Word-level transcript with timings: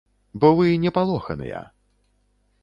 Бо 0.39 0.49
вы 0.59 0.67
не 0.85 0.93
палоханыя. 0.95 1.61